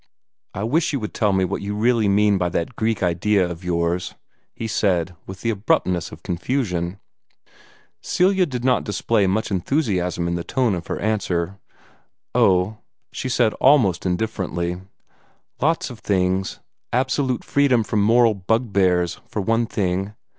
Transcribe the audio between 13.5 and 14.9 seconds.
almost indifferently,